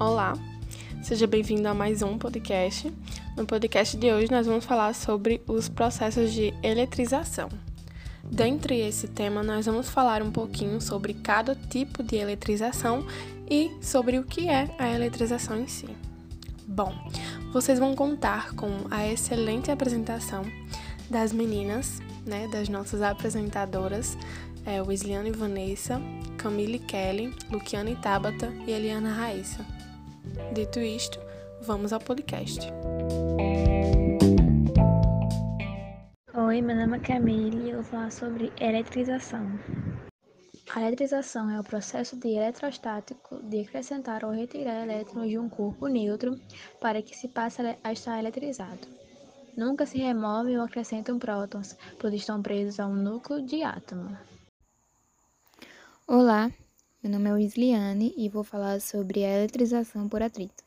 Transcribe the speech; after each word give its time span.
Olá, 0.00 0.34
seja 1.02 1.26
bem-vindo 1.26 1.66
a 1.66 1.74
mais 1.74 2.02
um 2.02 2.16
podcast. 2.18 2.92
No 3.36 3.44
podcast 3.44 3.96
de 3.96 4.12
hoje, 4.12 4.30
nós 4.30 4.46
vamos 4.46 4.64
falar 4.64 4.94
sobre 4.94 5.42
os 5.44 5.68
processos 5.68 6.32
de 6.32 6.54
eletrização. 6.62 7.48
Dentre 8.22 8.78
esse 8.78 9.08
tema, 9.08 9.42
nós 9.42 9.66
vamos 9.66 9.88
falar 9.88 10.22
um 10.22 10.30
pouquinho 10.30 10.80
sobre 10.80 11.14
cada 11.14 11.56
tipo 11.56 12.00
de 12.04 12.14
eletrização 12.14 13.04
e 13.50 13.72
sobre 13.82 14.20
o 14.20 14.22
que 14.22 14.48
é 14.48 14.72
a 14.78 14.88
eletrização 14.88 15.60
em 15.60 15.66
si. 15.66 15.88
Bom, 16.64 16.94
vocês 17.52 17.80
vão 17.80 17.96
contar 17.96 18.54
com 18.54 18.68
a 18.92 19.04
excelente 19.04 19.68
apresentação 19.68 20.44
das 21.10 21.32
meninas, 21.32 22.00
né, 22.24 22.46
das 22.46 22.68
nossas 22.68 23.02
apresentadoras, 23.02 24.16
é, 24.64 24.80
Wisliane 24.80 25.32
Vanessa, 25.32 26.00
Camille 26.36 26.78
Kelly, 26.78 27.34
Luciane 27.50 27.96
Tabata 27.96 28.52
e 28.64 28.70
Eliana 28.70 29.12
Raíssa. 29.12 29.77
Dito 30.52 30.80
isto, 30.80 31.18
vamos 31.60 31.92
ao 31.92 32.00
podcast. 32.00 32.60
Oi, 36.34 36.62
meu 36.62 36.76
nome 36.76 36.96
é 36.96 37.00
Camille 37.00 37.66
e 37.66 37.70
eu 37.70 37.76
vou 37.76 37.84
falar 37.84 38.10
sobre 38.10 38.52
eletrização. 38.60 39.46
A 40.74 40.80
eletrização 40.80 41.50
é 41.50 41.60
o 41.60 41.64
processo 41.64 42.16
de 42.16 42.28
eletrostático 42.28 43.42
de 43.42 43.60
acrescentar 43.60 44.24
ou 44.24 44.30
retirar 44.30 44.82
elétrons 44.84 45.28
de 45.28 45.38
um 45.38 45.48
corpo 45.48 45.86
neutro 45.88 46.38
para 46.80 47.02
que 47.02 47.16
se 47.16 47.28
passe 47.28 47.62
a 47.82 47.92
estar 47.92 48.18
eletrizado. 48.18 48.86
Nunca 49.56 49.84
se 49.86 49.98
removem 49.98 50.56
ou 50.56 50.64
acrescentam 50.64 51.18
prótons, 51.18 51.76
pois 51.98 52.14
estão 52.14 52.40
presos 52.40 52.78
a 52.78 52.86
um 52.86 52.94
núcleo 52.94 53.44
de 53.44 53.62
átomo. 53.62 54.16
Olá, 56.06 56.50
meu 57.02 57.12
nome 57.12 57.30
é 57.30 57.32
Wisliane 57.32 58.12
e 58.16 58.28
vou 58.28 58.42
falar 58.42 58.80
sobre 58.80 59.24
a 59.24 59.36
eletrização 59.36 60.08
por 60.08 60.22
atrito. 60.22 60.64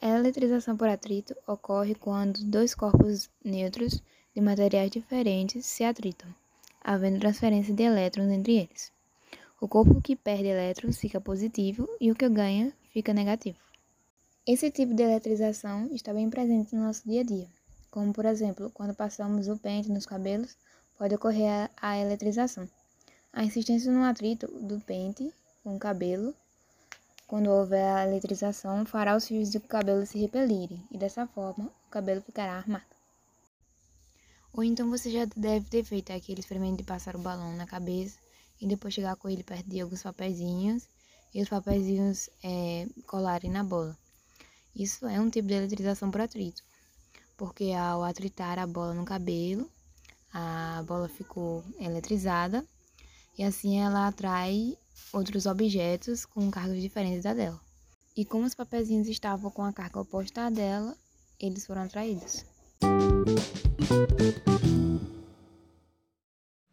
A 0.00 0.08
eletrização 0.08 0.76
por 0.76 0.88
atrito 0.88 1.34
ocorre 1.46 1.94
quando 1.94 2.44
dois 2.44 2.74
corpos 2.74 3.30
neutros 3.44 4.02
de 4.34 4.40
materiais 4.40 4.90
diferentes 4.90 5.66
se 5.66 5.84
atritam 5.84 6.28
havendo 6.82 7.20
transferência 7.20 7.74
de 7.74 7.82
elétrons 7.82 8.30
entre 8.30 8.56
eles. 8.56 8.92
O 9.60 9.68
corpo 9.68 10.00
que 10.00 10.16
perde 10.16 10.46
elétrons 10.46 10.98
fica 10.98 11.20
positivo 11.20 11.88
e 12.00 12.10
o 12.10 12.14
que 12.14 12.28
ganha 12.28 12.72
fica 12.90 13.12
negativo. 13.12 13.58
Esse 14.46 14.70
tipo 14.70 14.94
de 14.94 15.02
eletrização 15.02 15.88
está 15.92 16.14
bem 16.14 16.30
presente 16.30 16.74
no 16.74 16.84
nosso 16.84 17.06
dia 17.06 17.20
a 17.20 17.24
dia, 17.24 17.46
como 17.90 18.12
por 18.12 18.24
exemplo, 18.24 18.70
quando 18.70 18.94
passamos 18.94 19.48
o 19.48 19.58
pente 19.58 19.90
nos 19.90 20.06
cabelos, 20.06 20.56
pode 20.98 21.14
ocorrer 21.14 21.70
a 21.80 21.98
eletrização. 21.98 22.68
A 23.32 23.44
insistência 23.44 23.92
no 23.92 24.02
atrito 24.02 24.48
do 24.48 24.80
pente 24.80 25.32
com 25.62 25.76
o 25.76 25.78
cabelo, 25.78 26.34
quando 27.28 27.48
houver 27.48 27.86
a 27.94 28.04
eletrização, 28.04 28.84
fará 28.84 29.16
os 29.16 29.28
fios 29.28 29.50
do 29.50 29.60
cabelo 29.60 30.04
se 30.04 30.18
repelirem 30.18 30.82
e 30.90 30.98
dessa 30.98 31.28
forma 31.28 31.66
o 31.86 31.90
cabelo 31.90 32.20
ficará 32.20 32.54
armado. 32.54 32.84
Ou 34.52 34.64
então 34.64 34.90
você 34.90 35.12
já 35.12 35.24
deve 35.36 35.64
ter 35.70 35.84
feito 35.84 36.12
aquele 36.12 36.40
experimento 36.40 36.78
de 36.78 36.82
passar 36.82 37.14
o 37.14 37.20
balão 37.20 37.54
na 37.54 37.68
cabeça 37.68 38.18
e 38.60 38.66
depois 38.66 38.92
chegar 38.92 39.14
com 39.14 39.28
ele 39.28 39.44
perto 39.44 39.70
de 39.70 39.80
alguns 39.80 40.02
papeizinhos 40.02 40.88
e 41.32 41.40
os 41.40 41.48
papeizinhos 41.48 42.28
é, 42.42 42.88
colarem 43.06 43.50
na 43.50 43.62
bola. 43.62 43.96
Isso 44.74 45.06
é 45.06 45.20
um 45.20 45.30
tipo 45.30 45.46
de 45.46 45.54
eletrização 45.54 46.10
por 46.10 46.20
atrito, 46.20 46.64
porque 47.36 47.72
ao 47.72 48.02
atritar 48.02 48.58
a 48.58 48.66
bola 48.66 48.92
no 48.92 49.04
cabelo, 49.04 49.70
a 50.32 50.82
bola 50.84 51.08
ficou 51.08 51.64
eletrizada 51.78 52.66
e 53.40 53.42
assim 53.42 53.80
ela 53.80 54.06
atrai 54.06 54.76
outros 55.14 55.46
objetos 55.46 56.26
com 56.26 56.50
cargas 56.50 56.78
diferentes 56.78 57.22
da 57.22 57.32
dela. 57.32 57.58
E 58.14 58.22
como 58.22 58.44
os 58.44 58.54
papeizinhos 58.54 59.08
estavam 59.08 59.50
com 59.50 59.62
a 59.62 59.72
carga 59.72 59.98
oposta 59.98 60.42
à 60.42 60.50
dela, 60.50 60.94
eles 61.40 61.64
foram 61.64 61.84
atraídos. 61.84 62.44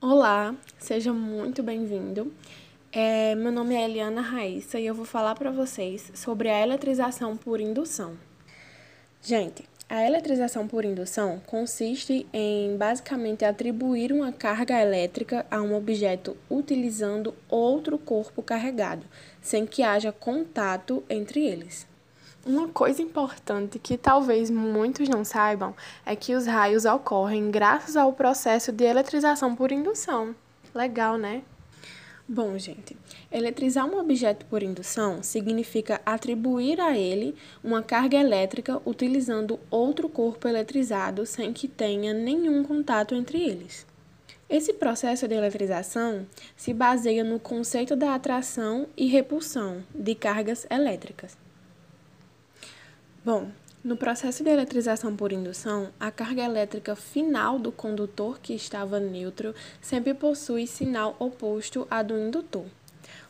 Olá, 0.00 0.52
seja 0.80 1.12
muito 1.12 1.62
bem-vindo. 1.62 2.34
É, 2.90 3.36
meu 3.36 3.52
nome 3.52 3.76
é 3.76 3.84
Eliana 3.84 4.20
Raíssa 4.20 4.80
e 4.80 4.86
eu 4.86 4.96
vou 4.96 5.04
falar 5.04 5.36
para 5.36 5.52
vocês 5.52 6.10
sobre 6.16 6.48
a 6.48 6.60
eletrização 6.60 7.36
por 7.36 7.60
indução. 7.60 8.18
Gente, 9.22 9.64
a 9.88 10.04
eletrização 10.04 10.68
por 10.68 10.84
indução 10.84 11.40
consiste 11.46 12.26
em 12.30 12.76
basicamente 12.76 13.44
atribuir 13.44 14.12
uma 14.12 14.30
carga 14.30 14.78
elétrica 14.78 15.46
a 15.50 15.62
um 15.62 15.74
objeto 15.74 16.36
utilizando 16.50 17.34
outro 17.48 17.96
corpo 17.96 18.42
carregado, 18.42 19.06
sem 19.40 19.64
que 19.64 19.82
haja 19.82 20.12
contato 20.12 21.02
entre 21.08 21.42
eles. 21.42 21.86
Uma 22.44 22.68
coisa 22.68 23.00
importante 23.00 23.78
que 23.78 23.96
talvez 23.96 24.50
muitos 24.50 25.08
não 25.08 25.24
saibam 25.24 25.74
é 26.04 26.14
que 26.14 26.34
os 26.34 26.46
raios 26.46 26.84
ocorrem 26.84 27.50
graças 27.50 27.96
ao 27.96 28.12
processo 28.12 28.70
de 28.70 28.84
eletrização 28.84 29.56
por 29.56 29.72
indução. 29.72 30.34
Legal, 30.74 31.16
né? 31.16 31.42
Bom, 32.30 32.58
gente, 32.58 32.94
eletrizar 33.32 33.86
um 33.86 33.98
objeto 33.98 34.44
por 34.44 34.62
indução 34.62 35.22
significa 35.22 35.98
atribuir 36.04 36.78
a 36.78 36.94
ele 36.94 37.34
uma 37.64 37.82
carga 37.82 38.18
elétrica 38.18 38.82
utilizando 38.84 39.58
outro 39.70 40.10
corpo 40.10 40.46
eletrizado 40.46 41.24
sem 41.24 41.54
que 41.54 41.66
tenha 41.66 42.12
nenhum 42.12 42.62
contato 42.62 43.14
entre 43.14 43.40
eles. 43.40 43.86
Esse 44.46 44.74
processo 44.74 45.26
de 45.26 45.34
eletrização 45.34 46.26
se 46.54 46.74
baseia 46.74 47.24
no 47.24 47.40
conceito 47.40 47.96
da 47.96 48.14
atração 48.14 48.86
e 48.94 49.06
repulsão 49.06 49.82
de 49.94 50.14
cargas 50.14 50.66
elétricas. 50.70 51.34
Bom, 53.24 53.50
no 53.84 53.96
processo 53.96 54.42
de 54.42 54.50
eletrização 54.50 55.14
por 55.14 55.32
indução, 55.32 55.90
a 56.00 56.10
carga 56.10 56.42
elétrica 56.42 56.96
final 56.96 57.60
do 57.60 57.70
condutor 57.70 58.40
que 58.40 58.52
estava 58.52 58.98
neutro 58.98 59.54
sempre 59.80 60.12
possui 60.14 60.66
sinal 60.66 61.14
oposto 61.20 61.86
à 61.88 62.02
do 62.02 62.18
indutor. 62.18 62.64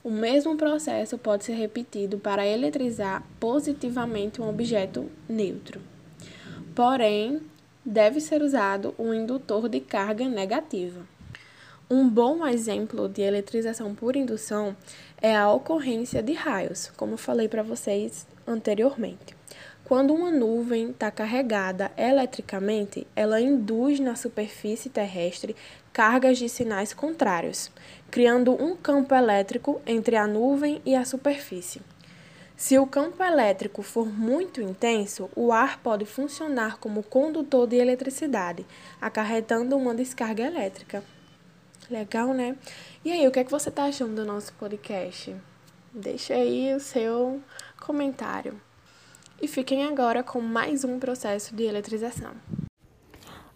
O 0.02 0.10
mesmo 0.10 0.56
processo 0.56 1.18
pode 1.18 1.44
ser 1.44 1.52
repetido 1.52 2.18
para 2.18 2.46
eletrizar 2.46 3.22
positivamente 3.38 4.40
um 4.40 4.48
objeto 4.48 5.10
neutro. 5.28 5.82
Porém, 6.74 7.42
deve 7.84 8.18
ser 8.18 8.40
usado 8.40 8.94
um 8.98 9.12
indutor 9.12 9.68
de 9.68 9.80
carga 9.80 10.26
negativa. 10.26 11.06
Um 11.90 12.08
bom 12.08 12.46
exemplo 12.46 13.08
de 13.08 13.20
eletrização 13.20 13.94
por 13.94 14.16
indução 14.16 14.74
é 15.20 15.36
a 15.36 15.50
ocorrência 15.50 16.22
de 16.22 16.32
raios, 16.32 16.90
como 16.96 17.16
falei 17.16 17.48
para 17.48 17.62
vocês 17.62 18.26
anteriormente. 18.46 19.36
Quando 19.88 20.12
uma 20.12 20.30
nuvem 20.30 20.90
está 20.90 21.10
carregada 21.10 21.90
eletricamente, 21.96 23.06
ela 23.16 23.40
induz 23.40 23.98
na 23.98 24.14
superfície 24.14 24.90
terrestre 24.90 25.56
cargas 25.94 26.36
de 26.36 26.46
sinais 26.46 26.92
contrários, 26.92 27.70
criando 28.10 28.52
um 28.52 28.76
campo 28.76 29.14
elétrico 29.14 29.80
entre 29.86 30.14
a 30.14 30.26
nuvem 30.26 30.82
e 30.84 30.94
a 30.94 31.06
superfície. 31.06 31.80
Se 32.54 32.78
o 32.78 32.86
campo 32.86 33.24
elétrico 33.24 33.82
for 33.82 34.06
muito 34.06 34.60
intenso, 34.60 35.30
o 35.34 35.52
ar 35.52 35.80
pode 35.80 36.04
funcionar 36.04 36.76
como 36.76 37.02
condutor 37.02 37.66
de 37.66 37.76
eletricidade, 37.76 38.66
acarretando 39.00 39.74
uma 39.74 39.94
descarga 39.94 40.44
elétrica. 40.44 41.02
Legal, 41.88 42.34
né? 42.34 42.58
E 43.02 43.10
aí, 43.10 43.26
o 43.26 43.30
que 43.30 43.38
é 43.38 43.44
que 43.44 43.50
você 43.50 43.70
está 43.70 43.84
achando 43.84 44.16
do 44.16 44.26
nosso 44.26 44.52
podcast? 44.52 45.34
Deixa 45.94 46.34
aí 46.34 46.74
o 46.74 46.80
seu 46.80 47.40
comentário. 47.80 48.67
E 49.40 49.46
fiquem 49.46 49.84
agora 49.84 50.24
com 50.24 50.40
mais 50.40 50.82
um 50.82 50.98
processo 50.98 51.54
de 51.54 51.62
eletrização. 51.62 52.32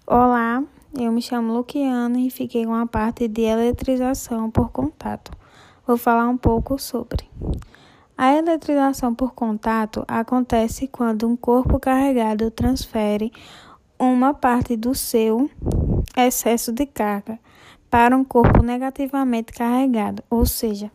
Olá, 0.06 0.62
eu 0.96 1.10
me 1.10 1.20
chamo 1.20 1.52
Luciana 1.52 2.20
e 2.20 2.30
fiquei 2.30 2.64
com 2.64 2.74
a 2.74 2.86
parte 2.86 3.26
de 3.26 3.42
eletrização 3.42 4.48
por 4.48 4.70
contato. 4.70 5.32
Vou 5.84 5.96
falar 5.96 6.28
um 6.28 6.36
pouco 6.36 6.78
sobre. 6.78 7.28
A 8.16 8.32
eletrização 8.32 9.12
por 9.12 9.34
contato 9.34 10.04
acontece 10.06 10.86
quando 10.86 11.26
um 11.26 11.34
corpo 11.34 11.80
carregado 11.80 12.48
transfere 12.52 13.32
uma 13.98 14.32
parte 14.32 14.76
do 14.76 14.94
seu 14.94 15.50
excesso 16.16 16.70
de 16.70 16.86
carga 16.86 17.40
para 17.90 18.16
um 18.16 18.22
corpo 18.22 18.62
negativamente 18.62 19.52
carregado, 19.52 20.22
ou 20.30 20.46
seja, 20.46 20.92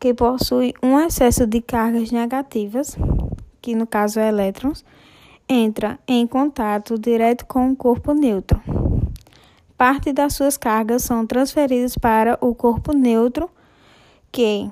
que 0.00 0.12
possui 0.12 0.74
um 0.82 0.98
excesso 0.98 1.46
de 1.46 1.60
cargas 1.60 2.10
negativas 2.10 2.96
que 3.66 3.74
no 3.74 3.84
caso 3.84 4.20
é 4.20 4.28
elétrons, 4.28 4.84
entra 5.48 5.98
em 6.06 6.24
contato 6.24 6.96
direto 6.96 7.44
com 7.46 7.72
o 7.72 7.74
corpo 7.74 8.14
neutro. 8.14 8.62
Parte 9.76 10.12
das 10.12 10.34
suas 10.34 10.56
cargas 10.56 11.02
são 11.02 11.26
transferidas 11.26 11.98
para 11.98 12.38
o 12.40 12.54
corpo 12.54 12.92
neutro, 12.92 13.50
que 14.30 14.70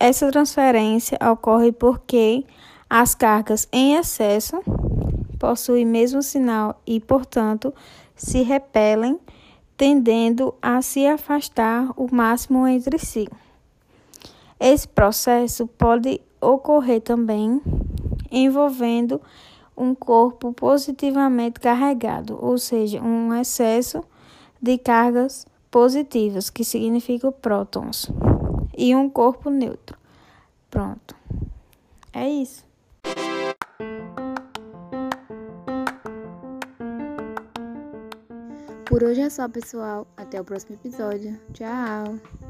essa 0.00 0.30
transferência 0.30 1.18
ocorre 1.30 1.72
porque 1.72 2.46
as 2.88 3.14
cargas 3.14 3.68
em 3.70 3.96
excesso 3.96 4.62
possuem 5.38 5.84
mesmo 5.84 6.22
sinal 6.22 6.80
e, 6.86 7.00
portanto, 7.00 7.74
se 8.16 8.40
repelem, 8.40 9.20
tendendo 9.76 10.54
a 10.62 10.80
se 10.80 11.06
afastar 11.06 11.90
o 11.98 12.08
máximo 12.10 12.66
entre 12.66 12.98
si. 12.98 13.28
Esse 14.58 14.88
processo 14.88 15.66
pode 15.66 16.18
ocorrer 16.40 17.00
também 17.00 17.60
envolvendo 18.32 19.20
um 19.76 19.94
corpo 19.94 20.52
positivamente 20.52 21.60
carregado, 21.60 22.38
ou 22.40 22.58
seja, 22.58 23.00
um 23.00 23.34
excesso 23.34 24.02
de 24.60 24.78
cargas 24.78 25.46
positivas, 25.70 26.50
que 26.50 26.64
significa 26.64 27.30
prótons, 27.30 28.10
e 28.76 28.94
um 28.94 29.08
corpo 29.08 29.50
neutro. 29.50 29.96
Pronto. 30.70 31.14
É 32.12 32.28
isso. 32.28 32.64
Por 38.84 39.02
hoje 39.02 39.22
é 39.22 39.30
só, 39.30 39.48
pessoal. 39.48 40.06
Até 40.16 40.38
o 40.40 40.44
próximo 40.44 40.74
episódio. 40.74 41.40
Tchau! 41.54 42.41